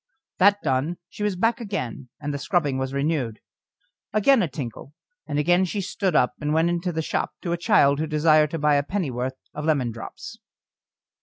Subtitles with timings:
[0.39, 3.39] That done, she was back again, and the scrubbing was renewed.
[4.13, 4.95] Again a tinkle,
[5.27, 8.49] and again she stood up and went into the shop to a child who desired
[8.49, 10.39] to buy a pennyworth of lemon drops.